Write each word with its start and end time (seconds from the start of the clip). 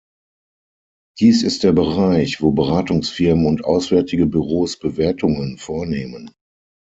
Dies 1.19 1.43
ist 1.43 1.61
der 1.61 1.73
Bereich, 1.73 2.41
wo 2.41 2.51
Beratungsfirmen 2.51 3.45
und 3.45 3.63
auswärtige 3.65 4.25
Büros 4.25 4.79
Bewertungen 4.79 5.59
vornehmen. 5.59 6.31